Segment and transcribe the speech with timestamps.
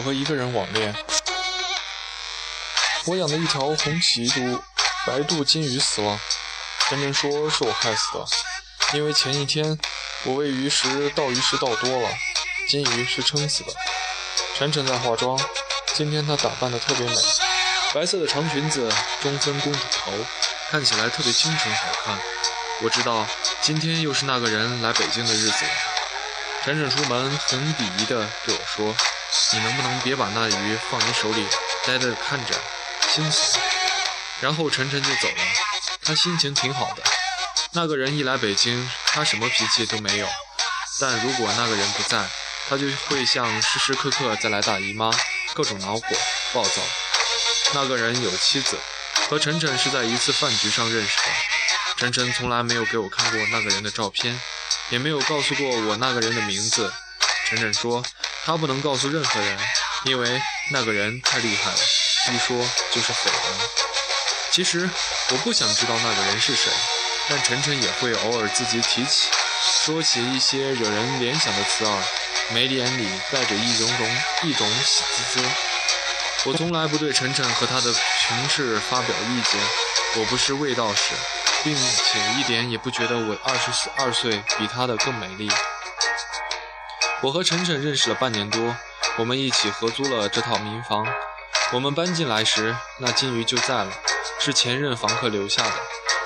[0.00, 0.96] 我和一个人网恋。
[3.04, 4.62] 我养的一条红鳍肚
[5.06, 6.18] 白肚金鱼死了，
[6.88, 8.26] 晨晨说是我害死的，
[8.96, 9.78] 因为前一天
[10.24, 12.08] 我喂鱼时倒鱼食倒多了，
[12.66, 13.74] 金鱼是撑死的。
[14.56, 15.38] 晨晨在化妆，
[15.92, 17.14] 今天她打扮的特别美，
[17.92, 18.90] 白色的长裙子，
[19.20, 20.12] 中分公主头，
[20.70, 22.18] 看起来特别清纯好看。
[22.80, 23.26] 我知道
[23.60, 25.70] 今天又是那个人来北京的日子了。
[26.64, 28.96] 晨晨出门很鄙夷地对我说
[29.52, 31.46] ：“你能不能别把那鱼放你手里，
[31.86, 32.54] 呆呆地看着，
[33.08, 33.58] 心死。”
[34.40, 35.42] 然后晨晨就走了，
[36.02, 37.02] 他心情挺好的。
[37.72, 40.26] 那个人一来北京，他什么脾气都没有，
[41.00, 42.24] 但如果那个人不在，
[42.68, 45.10] 他就会像时时刻刻在来大姨妈，
[45.54, 46.02] 各种恼火、
[46.52, 46.82] 暴躁。
[47.74, 48.78] 那个人有妻子，
[49.28, 51.22] 和晨晨是在一次饭局上认识的。
[51.96, 54.40] 晨晨从来没有给我看过那个人的照片。
[54.88, 56.92] 也没有告诉过我那个人的名字。
[57.46, 58.02] 晨晨说
[58.44, 59.58] 他不能告诉任何人，
[60.04, 61.78] 因为那个人太厉害了，
[62.32, 62.56] 一说
[62.90, 63.68] 就是绯闻。
[64.50, 64.88] 其实
[65.30, 66.70] 我不想知道那个人是谁，
[67.28, 69.28] 但晨晨也会偶尔自己提起，
[69.84, 72.02] 说起一些惹人联想的词儿，
[72.52, 75.48] 眉眼里带着一种种一种喜滋滋。
[76.46, 79.60] 我从来不对晨晨和他的穷事发表意见，
[80.16, 81.14] 我不是卫道士。
[81.62, 85.46] 并且一点也不觉得我二十二岁比他的更美丽。
[87.22, 88.74] 我和晨晨认识了半年多，
[89.18, 91.06] 我们一起合租了这套民房。
[91.70, 93.92] 我们搬进来时，那金鱼就在了，
[94.38, 95.72] 是前任房客留下的。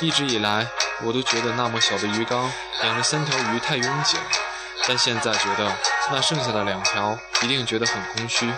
[0.00, 0.66] 一直以来，
[1.02, 2.50] 我都觉得那么小的鱼缸
[2.82, 4.22] 养着三条鱼太拥挤了，
[4.88, 5.72] 但现在觉得
[6.10, 8.52] 那剩下的两条一定觉得很空虚。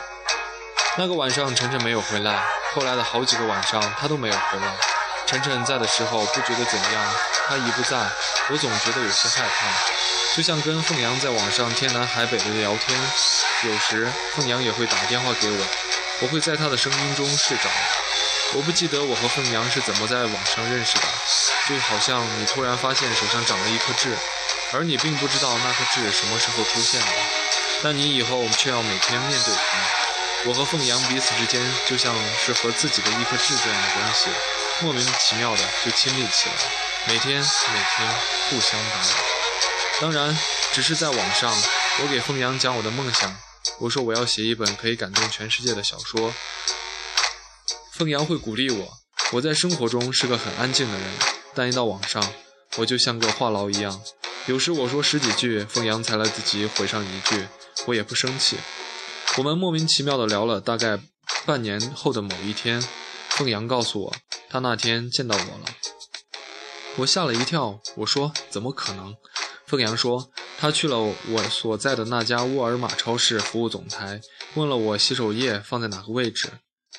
[0.96, 2.42] 那个晚上，晨晨没有回来，
[2.74, 4.74] 后来的好几个晚上，他都没有回来。
[5.26, 7.14] 晨晨在的时候不觉得怎样，
[7.46, 7.98] 他一不在，
[8.48, 9.66] 我总觉得有些害怕，
[10.34, 12.98] 就像跟凤阳在网上天南海北的聊天。
[13.64, 15.66] 有时凤阳也会打电话给我，
[16.20, 17.68] 我会在他的声音中睡着。
[18.54, 21.02] 我不记得我和凤阳是怎么在网上认识的，
[21.68, 24.16] 就好像你突然发现手上长了一颗痣，
[24.72, 27.06] 而你并不知道那颗痣什么时候出现的，
[27.82, 29.78] 但你以后却要每天面对它。
[30.44, 34.28] 我和凤阳彼此之间就像是和自己的一颗痣这样的关系。
[34.80, 36.54] 莫名其妙的就亲密起来，
[37.06, 38.08] 每天每天
[38.50, 39.31] 互相打扰。
[40.00, 40.36] 当然，
[40.72, 41.54] 只是在网上，
[42.00, 43.36] 我给凤阳讲我的梦想，
[43.78, 46.34] 我说我要写一本可以感动全世界的小说。
[47.92, 48.88] 凤阳会鼓励我。
[49.32, 51.08] 我在生活中是个很安静的人，
[51.54, 52.22] 但一到网上，
[52.76, 54.02] 我就像个话痨一样。
[54.46, 57.46] 有时我说十几句，凤阳才来得及回上一句，
[57.86, 58.58] 我也不生气。
[59.38, 60.98] 我们莫名其妙的聊了大概
[61.46, 62.82] 半年后的某一天，
[63.30, 64.14] 凤阳告诉我。
[64.50, 65.74] 他那天见到我了，
[66.96, 67.80] 我吓了一跳。
[67.96, 69.16] 我说：“怎么可能？”
[69.72, 74.20] 凤阳说：“他去了我所在的那家沃尔玛超市服务总台，
[74.54, 76.50] 问了我洗手液放在哪个位置。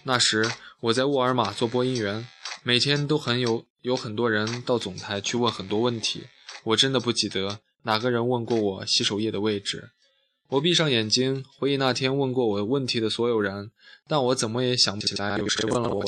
[0.05, 2.27] 那时我在沃尔玛做播音员，
[2.63, 6.23] 每天都很有有很多人到总台去问很多问题。
[6.63, 9.91] 我真的不记得哪个人问过我洗手液的位置。
[10.47, 13.69] 我闭上眼睛回忆那天问过我问题的所有人，
[14.07, 16.03] 但我怎么也想不起来有谁问了我。”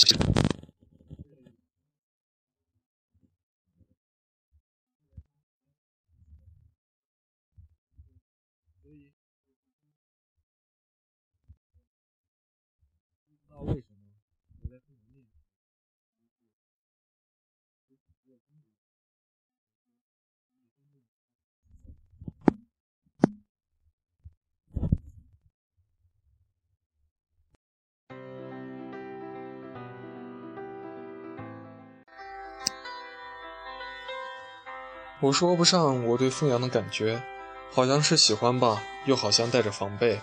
[35.21, 37.23] 我说不上我对凤阳的感觉，
[37.71, 40.21] 好像是喜欢吧，又好像带着防备。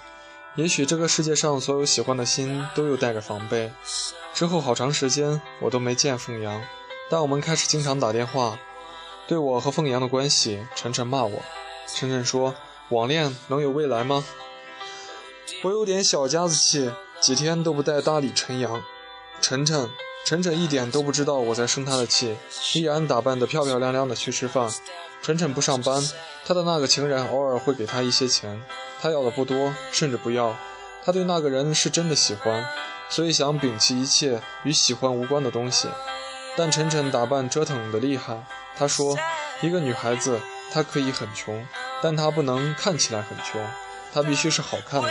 [0.55, 3.73] 也许这个世界上所有喜欢的心都有带着防备。
[4.32, 6.62] 之后好长时间我都没见凤阳，
[7.12, 8.59] 但我们开始经常打电话。
[9.29, 11.43] 对我和凤阳的关系，晨晨骂我。
[11.87, 12.55] 晨晨说
[12.88, 14.25] ：“网恋能有未来吗？”
[15.62, 18.82] 我有点小家子气，几天都不带搭理陈阳。
[19.43, 19.91] 晨晨。
[20.25, 22.35] 晨晨一点都不知道我在生他的气，
[22.73, 24.70] 依然打扮得漂漂亮亮的去吃饭。
[25.20, 26.03] 晨晨不上班，
[26.47, 28.62] 他的那个情人偶尔会给他一些钱，
[29.03, 30.56] 他要的不多，甚至不要。
[31.05, 32.65] 他对那个人是真的喜欢，
[33.11, 35.88] 所以想摒弃一切与喜欢无关的东西。
[36.57, 38.45] 但晨晨打扮折腾的厉害，
[38.77, 39.19] 他说，
[39.61, 40.41] 一个女孩子
[40.73, 41.67] 她可以很穷，
[42.03, 43.65] 但她不能看起来很穷，
[44.13, 45.11] 她必须是好看的，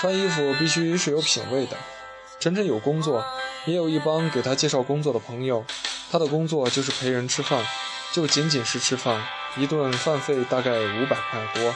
[0.00, 1.76] 穿衣服必须是有品位的。
[2.38, 3.24] 晨晨有工作。
[3.66, 5.62] 也有一帮给他介绍工作的朋友，
[6.10, 7.62] 他的工作就是陪人吃饭，
[8.10, 9.22] 就仅仅是吃饭，
[9.58, 11.74] 一顿饭费大概五百块多。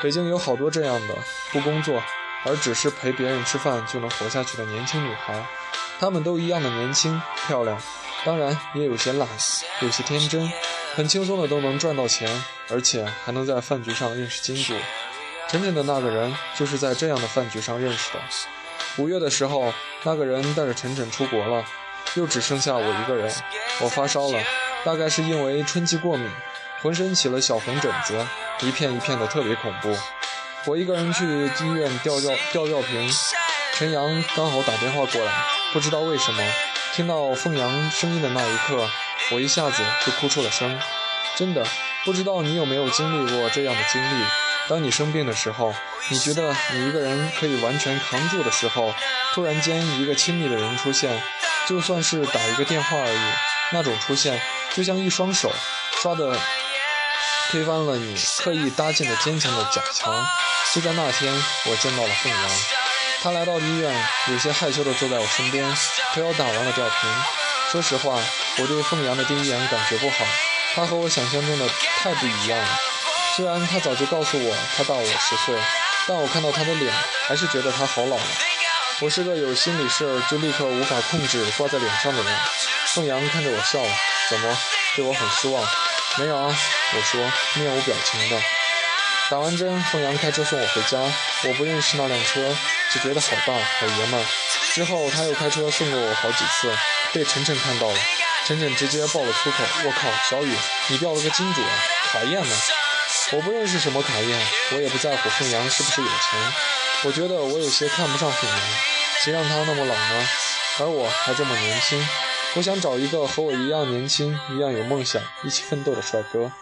[0.00, 1.16] 北京有好多这样的，
[1.50, 2.00] 不工作
[2.44, 5.44] 而只是陪别人吃饭就能活下去的年轻女孩。
[5.98, 7.76] 她们都一样的年轻漂亮，
[8.26, 9.28] 当然也有些懒，
[9.80, 10.50] 有些天真，
[10.96, 12.28] 很轻松的都能赚到钱，
[12.68, 14.74] 而且还能在饭局上认识金主。
[15.48, 18.18] 晨晨的那个人就是在这样的饭局上认识的。
[18.98, 21.64] 五月的时候，那个人带着晨晨出国了，
[22.14, 23.32] 又只剩下我一个人。
[23.80, 24.40] 我发烧了，
[24.84, 26.28] 大概是因为春季过敏，
[26.82, 28.26] 浑身起了小红疹子，
[28.62, 29.96] 一片一片的，特别恐怖。
[30.64, 33.08] 我一个人去医院吊吊吊吊瓶，
[33.78, 35.44] 陈阳刚好打电话过来，
[35.74, 36.42] 不知道为什么，
[36.94, 38.88] 听到凤阳声音的那一刻，
[39.32, 40.80] 我一下子就哭出了声。
[41.36, 41.62] 真的，
[42.02, 44.24] 不知道你有没有经历过这样的经历？
[44.66, 45.74] 当你生病的时候，
[46.08, 48.94] 你觉得你一个人可以完全扛住的时候，
[49.34, 51.22] 突然间一个亲密的人出现，
[51.68, 53.32] 就算是打一个电话而已，
[53.72, 54.40] 那种出现
[54.74, 55.52] 就像一双手
[56.00, 56.34] 刷的
[57.50, 60.26] 推翻了你刻意搭建的坚强的假墙。
[60.72, 61.30] 就在那天，
[61.66, 62.50] 我见到了凤阳。
[63.22, 65.64] 他来到医院，有些害羞地坐在我身边，
[66.14, 67.10] 陪我打完了吊瓶。
[67.72, 68.20] 说实话，
[68.58, 70.24] 我对凤阳的第一眼感觉不好，
[70.74, 71.68] 他和我想象中的
[71.98, 72.68] 太不一样了。
[73.34, 75.54] 虽然他早就告诉我他大我十岁，
[76.06, 76.94] 但我看到他的脸，
[77.26, 78.26] 还是觉得他好老了。
[79.00, 82.34] 我是个有心理事儿就立刻无法控制挂在脸上的人。
[82.94, 83.90] 凤阳看着我笑了，
[84.30, 84.56] 怎么
[84.94, 85.66] 对我很失望？
[86.16, 86.56] 没有啊，
[86.94, 87.20] 我说
[87.54, 88.40] 面无表情的。
[89.28, 90.98] 打完针，凤阳开车送我回家。
[91.42, 92.56] 我不认识那辆车，
[92.96, 94.26] 只觉得好大，好爷们儿。
[94.72, 96.70] 之后他又开车送过我好几次，
[97.12, 97.98] 被晨晨看到了。
[98.46, 100.54] 晨晨直接爆了粗口：“我靠，小雨，
[100.88, 101.70] 你掉了个金主啊！
[102.10, 102.56] 卡宴呢？”
[103.32, 106.52] 我不认识什么卡宴，我也不在乎凤阳是不是有钱。
[107.04, 108.60] 我觉得我有些看不上凤阳，
[109.22, 110.28] 谁让他那么老呢？
[110.78, 112.08] 而我还这么年轻，
[112.54, 116.52] 我想找一个和我一样年轻、一样有梦想、一起奋斗的帅哥。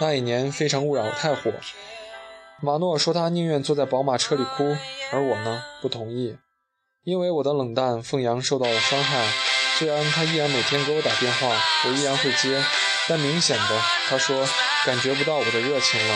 [0.00, 1.52] 那一年《非诚勿扰》太火。
[2.62, 4.76] 马诺说他宁愿坐在宝马车里哭，
[5.12, 6.36] 而我呢不同意，
[7.04, 9.26] 因为我的冷淡，凤阳受到了伤害。
[9.78, 11.48] 虽然他依然每天给我打电话，
[11.86, 12.62] 我依然会接，
[13.08, 14.46] 但明显的他说
[14.84, 16.14] 感觉不到我的热情了。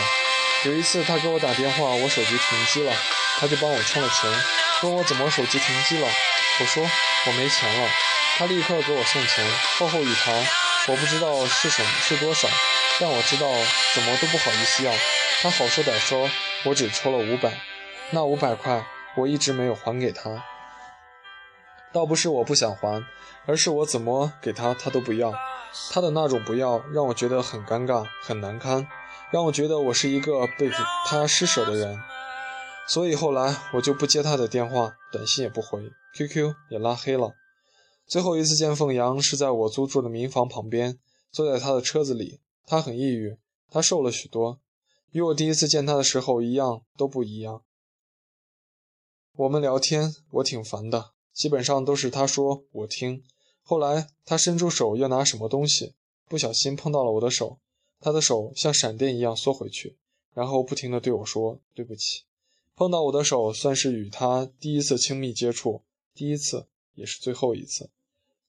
[0.65, 2.93] 有一次他给我打电话，我手机停机了，
[3.39, 4.31] 他就帮我充了钱，
[4.83, 6.07] 问我怎么手机停机了，
[6.59, 7.89] 我说我没钱了，
[8.37, 9.43] 他立刻给我送钱，
[9.79, 10.31] 厚厚一沓，
[10.87, 12.47] 我不知道是什么是多少，
[12.99, 13.47] 但我知道
[13.95, 14.93] 怎么都不好意思要。
[15.41, 16.29] 他好说歹说，
[16.63, 17.59] 我只抽了五百，
[18.11, 18.85] 那五百块
[19.17, 20.43] 我一直没有还给他。
[21.91, 23.03] 倒不是我不想还，
[23.47, 25.33] 而是我怎么给他他都不要。
[25.91, 28.87] 他的那种不要让我觉得很尴尬、很难堪，
[29.31, 30.71] 让我觉得我是一个被
[31.05, 31.99] 他施舍的人。
[32.87, 37.33] 所以后来我就不接他的电话，短信也不回，QQ 也拉黑了。
[38.07, 40.99] 最后一次见凤阳是在我租住的民房旁边，
[41.31, 43.37] 坐在他的车子里，他很抑郁，
[43.69, 44.59] 他瘦了许多。
[45.11, 47.63] 与我第一次见他的时候一样，都不一样。
[49.37, 53.23] 我们聊天，我挺烦的，基本上都是他说我听。
[53.63, 55.93] 后来他伸出手要拿什么东西，
[56.29, 57.57] 不小心碰到了我的手，
[57.99, 59.97] 他的手像闪电一样缩回去，
[60.33, 62.21] 然后不停地对我说对不起。
[62.75, 65.81] 碰到我的手算是与他第一次亲密接触，
[66.13, 67.89] 第一次也是最后一次。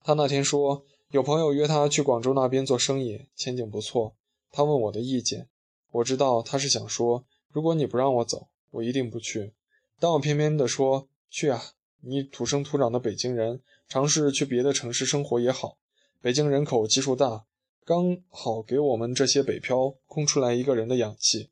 [0.03, 4.15] 他那天说有朋友约他去广州那边做生意，前景不错。
[4.51, 5.49] 他问我的意见。
[5.93, 9.53] 我知道他是想说，如果你不让我走，我一定不去。
[9.99, 11.63] 但我偏偏的说去啊！
[12.01, 15.79] 你土生土长的北京人，尝试去别的城市生活也好。
[16.21, 17.47] 北京人口基数大，
[17.85, 21.51] 刚好给我们这些北漂空出来一个人的氧气。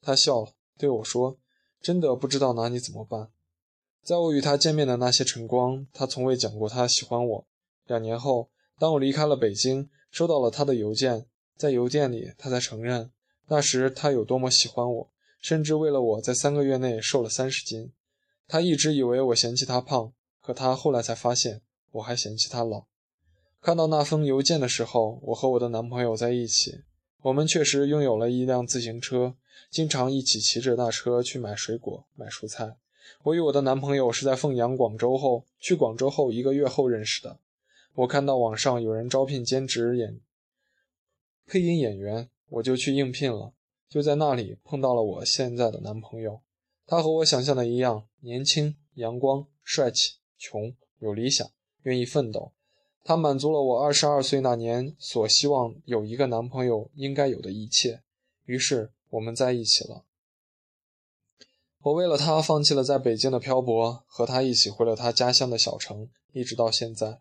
[0.00, 1.36] 他笑了，对我说
[1.82, 3.30] ：“真的不知道拿你怎么办。”
[4.02, 7.46] 在我与他见面的那些晨光，他从未讲过他喜欢我。
[7.86, 11.26] 两年后，当我离开了北京，收到了他的邮件，
[11.56, 13.10] 在邮件里，他才承认。
[13.48, 17.92] 那时他有多么喜欢我，甚至为了我在三个月内瘦了三十斤。
[18.48, 21.60] 他一直以为我嫌弃他胖，可他后来才发现
[21.92, 22.86] 我还嫌弃他老。
[23.60, 26.80] 看到那封邮件的时候，我和我的男朋友在一起，
[27.22, 29.34] 我们确实拥有了一辆自行车，
[29.70, 32.76] 经常一起骑着大车去买水果、买蔬菜。
[33.22, 37.38] 我与我的男朋友是在凤阳广州后去广州后一个月后认识的。
[37.94, 40.20] 我看到网上有人招聘兼职演
[41.46, 42.28] 配音演员。
[42.52, 43.52] 我就去应聘了，
[43.88, 46.40] 就在那里碰到了我现在的男朋友。
[46.84, 51.48] 他和我想象的一样，年轻、阳光、帅气、穷、有理想、
[51.82, 52.50] 愿意奋斗。
[53.04, 58.00] 他满足了我二十二岁那年所希望有一个男朋友应该有的一切。
[58.46, 60.02] 于是我们在一起了。
[61.82, 67.20] 我为了他放弃了在北京的漂泊，和他一起回了他家乡的小城，一直到现在。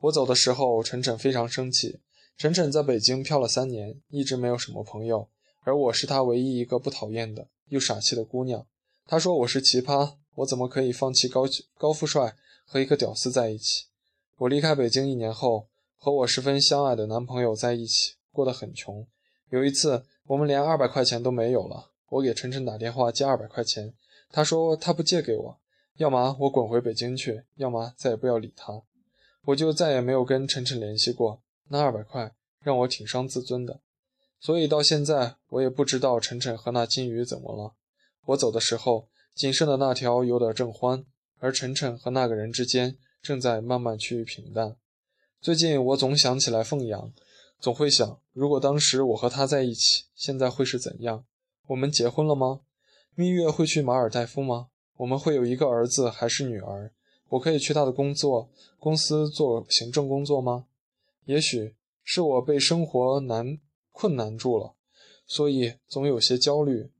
[0.00, 2.00] 我走的时候，晨晨非常生气。
[2.38, 5.28] 晨晨在北京漂了三年，一直没有什么朋友，
[5.62, 8.64] 而我是他唯一一个不讨厌的又傻气的姑娘。
[9.06, 11.42] 他说我是奇葩，我怎么可以放弃高
[11.76, 12.34] 高富帅
[12.64, 13.84] 和一个屌丝在一起？
[14.38, 15.66] 我离开北京一年后，
[15.98, 19.06] 和我十分相爱的男朋友在一起，过得很穷。
[19.50, 23.92] 有一次，我们连二百块钱都没有了，我给晨晨打电话借二百块钱，
[24.30, 25.58] 他说他不借给我，
[25.96, 28.82] 要么我滚回北京去，要么再也不要理他。
[29.44, 31.40] 我就再也没有跟晨晨联系过。
[31.68, 33.80] 那二百块让我挺伤自尊的，
[34.40, 37.74] 所以到现在我也不知道晨晨和那金鱼怎么了。
[38.26, 41.04] 我走的时候，仅剩的那条有点正欢，
[41.38, 44.76] 而晨晨和那个人之间正在慢慢趋于平淡。
[45.40, 47.12] 最近我总想起来凤阳，
[47.60, 51.24] 总会想，如果当时我和他在一起，现在会是怎样？
[51.68, 52.60] 我们结婚了吗？
[53.14, 54.68] 蜜月会去马尔代夫吗？
[54.96, 56.90] 我们会有一个儿子还是女儿？
[57.28, 58.48] 我可以去他的工作
[58.78, 60.64] 公司做行政工作吗？
[61.26, 63.58] 也许是我被生活难
[63.92, 64.72] 困难住了，
[65.26, 66.90] 所以总有些焦虑、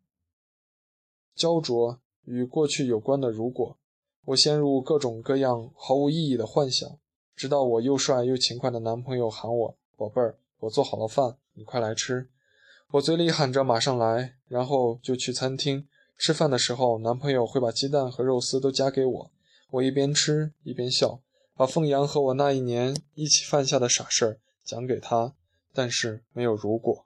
[1.34, 3.30] 焦灼与过去有关的。
[3.30, 3.78] 如果
[4.26, 6.98] 我陷入各种各样毫无意义的幻想，
[7.34, 12.28] 直到我又帅又勤快的男朋友喊我“宝贝儿”，我做好了饭，你快来吃。
[12.92, 19.30] 我嘴里喊着“马上来”，然后就去餐厅吃饭的时候，男朋友会把鸡蛋和肉丝都夹给我。
[19.72, 21.20] 我一边吃一边笑，
[21.54, 25.34] 把凤阳和我那一年一起犯下的傻事儿讲给他，
[25.74, 27.04] 但是没有如果。